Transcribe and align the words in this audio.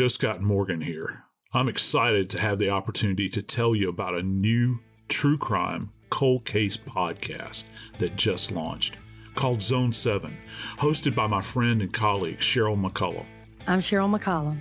Joe 0.00 0.08
Scott 0.08 0.40
Morgan 0.40 0.80
here. 0.80 1.24
I'm 1.52 1.68
excited 1.68 2.30
to 2.30 2.40
have 2.40 2.58
the 2.58 2.70
opportunity 2.70 3.28
to 3.28 3.42
tell 3.42 3.74
you 3.74 3.90
about 3.90 4.18
a 4.18 4.22
new 4.22 4.78
true 5.08 5.36
crime 5.36 5.90
cold 6.08 6.46
case 6.46 6.78
podcast 6.78 7.64
that 7.98 8.16
just 8.16 8.50
launched 8.50 8.96
called 9.34 9.60
Zone 9.60 9.92
7, 9.92 10.34
hosted 10.78 11.14
by 11.14 11.26
my 11.26 11.42
friend 11.42 11.82
and 11.82 11.92
colleague 11.92 12.38
Sheryl 12.38 12.82
McCollum. 12.82 13.26
I'm 13.66 13.80
Sheryl 13.80 14.18
McCollum. 14.18 14.56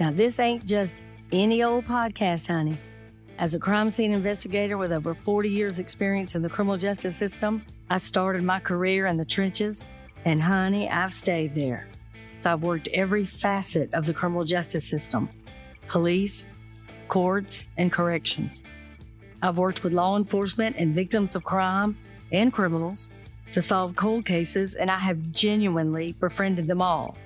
Now, 0.00 0.10
this 0.10 0.38
ain't 0.38 0.64
just 0.64 1.02
any 1.32 1.62
old 1.62 1.84
podcast, 1.84 2.46
honey. 2.46 2.78
As 3.36 3.54
a 3.54 3.58
crime 3.58 3.90
scene 3.90 4.14
investigator 4.14 4.78
with 4.78 4.92
over 4.92 5.14
40 5.14 5.50
years' 5.50 5.80
experience 5.80 6.34
in 6.34 6.40
the 6.40 6.48
criminal 6.48 6.78
justice 6.78 7.14
system, 7.14 7.62
I 7.90 7.98
started 7.98 8.42
my 8.42 8.58
career 8.58 9.04
in 9.04 9.18
the 9.18 9.26
trenches, 9.26 9.84
and 10.24 10.42
honey, 10.42 10.88
I've 10.88 11.12
stayed 11.12 11.54
there. 11.54 11.88
So 12.40 12.52
I've 12.52 12.62
worked 12.62 12.88
every 12.94 13.24
facet 13.24 13.92
of 13.94 14.06
the 14.06 14.14
criminal 14.14 14.44
justice 14.44 14.88
system 14.88 15.28
police, 15.88 16.46
courts, 17.08 17.68
and 17.76 17.90
corrections. 17.90 18.62
I've 19.40 19.58
worked 19.58 19.82
with 19.82 19.92
law 19.92 20.16
enforcement 20.16 20.76
and 20.78 20.94
victims 20.94 21.34
of 21.34 21.44
crime 21.44 21.96
and 22.32 22.52
criminals 22.52 23.08
to 23.52 23.62
solve 23.62 23.96
cold 23.96 24.26
cases, 24.26 24.74
and 24.74 24.90
I 24.90 24.98
have 24.98 25.32
genuinely 25.32 26.12
befriended 26.12 26.66
them 26.66 26.82
all. 26.82 27.16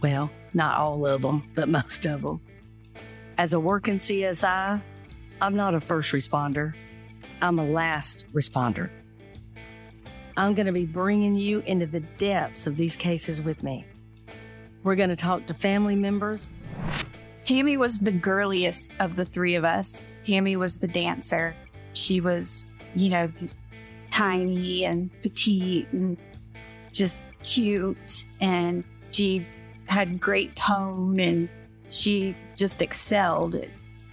Well, 0.00 0.30
not 0.54 0.76
all 0.76 1.04
of 1.06 1.22
them, 1.22 1.42
but 1.54 1.68
most 1.68 2.06
of 2.06 2.22
them. 2.22 2.40
As 3.38 3.54
a 3.54 3.60
working 3.60 3.98
CSI, 3.98 4.80
I'm 5.40 5.56
not 5.56 5.74
a 5.74 5.80
first 5.80 6.12
responder, 6.12 6.74
I'm 7.40 7.58
a 7.58 7.64
last 7.64 8.26
responder. 8.32 8.90
I'm 10.36 10.54
going 10.54 10.66
to 10.66 10.72
be 10.72 10.86
bringing 10.86 11.34
you 11.34 11.60
into 11.66 11.86
the 11.86 12.00
depths 12.00 12.66
of 12.66 12.76
these 12.76 12.96
cases 12.96 13.42
with 13.42 13.62
me. 13.62 13.84
We're 14.82 14.96
going 14.96 15.10
to 15.10 15.16
talk 15.16 15.46
to 15.46 15.54
family 15.54 15.96
members. 15.96 16.48
Tammy 17.44 17.76
was 17.76 17.98
the 17.98 18.12
girliest 18.12 18.90
of 19.00 19.16
the 19.16 19.24
three 19.24 19.54
of 19.54 19.64
us. 19.64 20.04
Tammy 20.22 20.56
was 20.56 20.78
the 20.78 20.88
dancer. 20.88 21.54
She 21.92 22.20
was, 22.20 22.64
you 22.94 23.10
know, 23.10 23.30
tiny 24.10 24.84
and 24.84 25.10
petite 25.22 25.88
and 25.92 26.16
just 26.92 27.24
cute. 27.42 28.26
And 28.40 28.84
she 29.10 29.46
had 29.88 30.20
great 30.20 30.54
tone 30.56 31.18
and 31.20 31.48
she 31.88 32.36
just 32.56 32.80
excelled 32.82 33.54
at 33.56 33.68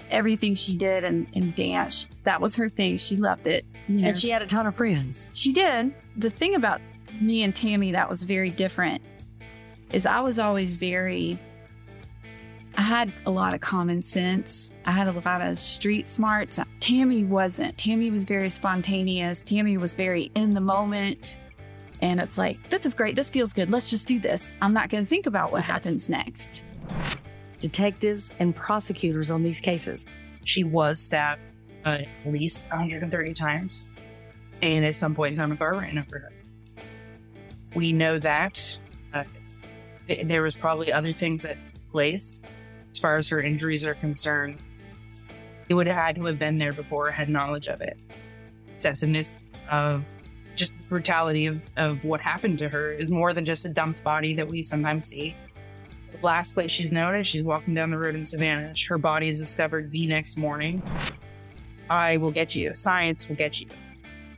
everything 0.10 0.56
she 0.56 0.76
did 0.76 1.04
and, 1.04 1.28
and 1.36 1.54
dance. 1.56 2.08
That 2.24 2.42
was 2.42 2.56
her 2.56 2.68
thing. 2.68 2.98
She 2.98 3.16
loved 3.16 3.48
it. 3.48 3.66
You 3.88 4.02
know, 4.02 4.08
And 4.10 4.20
she 4.20 4.30
had 4.30 4.42
a 4.42 4.48
ton 4.48 4.66
of 4.66 4.76
friends. 4.76 5.30
she 5.34 5.54
did. 5.54 5.94
The 6.18 6.30
thing 6.30 6.56
about 6.56 6.82
me 7.22 7.44
and 7.44 7.56
Tammy 7.56 7.92
that 7.92 8.10
was 8.10 8.24
very 8.24 8.50
different 8.50 9.02
is 9.92 10.06
I 10.06 10.20
was 10.20 10.40
always 10.40 10.74
very 10.74 11.40
I 12.78 12.82
had 12.82 13.12
a 13.26 13.32
lot 13.32 13.54
of 13.54 13.60
common 13.60 14.02
sense. 14.02 14.72
I 14.86 14.92
had 14.92 15.08
a 15.08 15.12
lot 15.12 15.42
of 15.42 15.60
street 15.60 16.08
smarts. 16.08 16.60
Tammy 16.80 17.26
wasn't. 17.26 17.78
Tammy 17.78 18.10
was 18.10 18.24
very 18.24 18.50
spontaneous. 18.50 19.42
Tammy 19.42 19.78
was 19.78 19.94
very 19.96 20.32
in 20.36 20.52
the 20.52 20.62
moment. 20.62 21.38
And 22.02 22.22
it's 22.22 22.38
like, 22.38 22.70
this 22.70 22.86
is 22.86 22.94
great. 22.94 23.16
This 23.16 23.30
feels 23.30 23.52
good. 23.52 23.70
Let's 23.70 23.90
just 23.90 24.08
do 24.08 24.20
this. 24.20 24.56
I'm 24.62 24.74
not 24.74 24.90
going 24.90 25.04
to 25.04 25.10
think 25.10 25.26
about 25.26 25.52
what 25.52 25.64
happens 25.64 26.10
next. 26.10 26.64
Detectives 27.60 28.32
and 28.40 28.56
prosecutors 28.56 29.32
on 29.32 29.44
these 29.44 29.60
cases. 29.60 30.06
she 30.46 30.64
was 30.64 31.02
stabbed 31.02 31.42
uh, 31.84 31.98
at 32.26 32.32
least 32.32 32.70
130 32.70 33.34
times. 33.34 33.88
And 34.62 34.86
at 34.86 34.96
some 34.96 35.16
point 35.16 35.32
in 35.32 35.38
time, 35.38 35.52
a 35.52 35.58
car 35.58 35.76
ran 35.76 35.98
over 35.98 36.20
her. 36.20 36.32
We 37.76 37.92
know 37.92 38.20
that. 38.20 38.80
Th- 40.10 40.26
there 40.28 40.42
was 40.42 40.56
probably 40.56 40.92
other 40.92 41.14
things 41.14 41.46
at 41.46 41.58
place 41.92 42.42
as 42.92 42.98
far 42.98 43.18
as 43.18 43.30
her 43.30 43.42
injuries 43.42 43.86
are 43.86 43.94
concerned. 43.94 44.58
It 45.70 45.76
would 45.76 45.88
have 45.88 46.02
had 46.02 46.16
to 46.16 46.26
have 46.26 46.40
been 46.40 46.58
there 46.58 46.74
before, 46.74 47.12
had 47.12 47.30
knowledge 47.30 47.68
of 47.68 47.80
it. 47.80 48.02
Excessiveness 48.76 49.44
of 49.70 50.04
just 50.56 50.74
brutality 50.90 51.46
of, 51.46 51.62
of 51.78 52.04
what 52.04 52.22
happened 52.22 52.58
to 52.60 52.68
her 52.68 52.92
is 52.92 53.10
more 53.10 53.34
than 53.34 53.46
just 53.46 53.66
a 53.66 53.70
dumped 53.70 54.04
body 54.04 54.34
that 54.34 54.48
we 54.48 54.64
sometimes 54.64 55.06
see. 55.06 55.36
The 56.12 56.26
last 56.26 56.56
place 56.56 56.72
she's 56.72 56.92
noticed, 56.92 57.30
she's 57.30 57.44
walking 57.44 57.76
down 57.76 57.92
the 57.92 57.98
road 58.00 58.16
in 58.16 58.26
Savannah. 58.26 58.74
Her 58.88 58.98
body 58.98 59.30
is 59.30 59.38
discovered 59.40 59.92
the 59.92 60.08
next 60.08 60.38
morning. 60.38 60.82
I 61.88 62.18
will 62.18 62.32
get 62.32 62.56
you. 62.56 62.74
Science 62.74 63.30
will 63.30 63.36
get 63.36 63.62
you. 63.62 63.68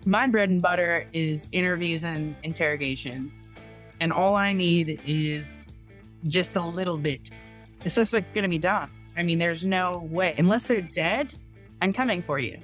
My 0.06 0.28
bread 0.28 0.50
and 0.50 0.62
butter 0.62 1.06
is 1.14 1.50
interviews 1.54 2.04
and 2.04 2.36
interrogation. 2.44 3.32
And 4.02 4.12
all 4.12 4.36
I 4.36 4.52
need 4.52 5.00
is 5.06 5.56
just 6.28 6.56
a 6.56 6.62
little 6.62 6.98
bit. 6.98 7.30
The 7.82 7.90
suspect's 7.90 8.32
going 8.32 8.44
to 8.44 8.50
be 8.50 8.58
done. 8.58 8.90
I 9.16 9.22
mean, 9.22 9.38
there's 9.38 9.64
no 9.64 10.08
way. 10.10 10.34
Unless 10.40 10.68
they're 10.68 10.82
dead, 10.82 11.36
I'm 11.82 11.94
coming 11.94 12.24
for 12.24 12.40
you. 12.40 12.58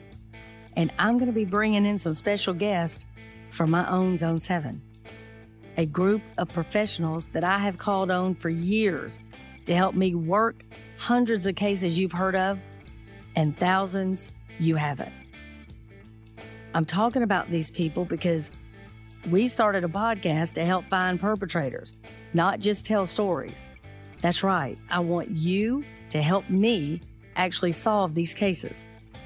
And 0.76 0.92
I'm 0.98 1.18
going 1.18 1.28
to 1.28 1.34
be 1.34 1.46
bringing 1.46 1.86
in 1.86 2.00
some 2.00 2.16
special 2.16 2.56
guests 2.56 3.06
from 3.52 3.70
my 3.70 3.88
own 3.88 4.18
Zone 4.18 4.40
7, 4.40 4.82
a 5.78 5.86
group 5.86 6.24
of 6.40 6.50
professionals 6.50 7.28
that 7.28 7.44
I 7.44 7.60
have 7.60 7.78
called 7.78 8.10
on 8.10 8.34
for 8.34 8.50
years 8.50 9.22
to 9.66 9.76
help 9.76 9.94
me 9.94 10.16
work 10.16 10.66
hundreds 10.98 11.46
of 11.46 11.56
cases 11.56 12.00
you've 12.00 12.12
heard 12.12 12.36
of 12.36 12.60
and 13.36 13.56
thousands 13.56 14.32
you 14.60 14.76
haven't. 14.76 15.14
I'm 16.74 16.86
talking 16.86 17.22
about 17.22 17.52
these 17.52 17.70
people 17.70 18.06
because 18.06 18.52
we 19.30 19.48
started 19.48 19.84
a 19.84 19.88
podcast 19.90 20.54
to 20.54 20.66
help 20.66 20.86
find 20.90 21.20
perpetrators, 21.20 21.98
not 22.34 22.60
just 22.60 22.86
tell 22.86 23.06
stories. 23.06 23.72
That's 24.22 24.44
right. 24.44 24.78
I 24.90 25.00
want 25.00 25.30
you 25.32 25.84
to 26.10 26.22
help 26.22 26.50
me 26.50 27.02
actually 27.36 27.74
solve 27.74 28.16
these 28.16 28.34
cases, 28.34 28.86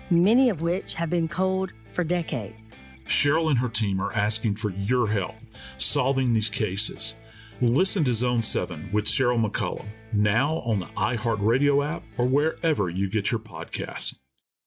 many 0.10 0.50
of 0.50 0.62
which 0.62 0.96
have 0.96 1.10
been 1.10 1.28
cold 1.28 1.72
for 1.92 2.04
decades. 2.04 2.72
Sheryl 3.06 3.50
and 3.50 3.60
her 3.60 3.70
team 3.70 4.02
are 4.02 4.14
asking 4.14 4.56
for 4.56 4.72
your 4.72 5.08
help 5.08 5.36
solving 5.78 6.34
these 6.34 6.50
cases. 6.50 7.16
Listen 7.60 8.04
to 8.06 8.16
Zone 8.16 8.42
7 8.42 8.90
with 8.92 9.06
Sheryl 9.06 9.44
McCollum 9.46 9.86
now 10.14 10.64
on 10.66 10.80
the 10.80 10.88
iHeartRadio 10.88 11.86
app 11.86 12.04
or 12.18 12.26
wherever 12.26 12.90
you 12.90 13.10
get 13.10 13.32
your 13.32 13.40
podcasts. 13.40 14.16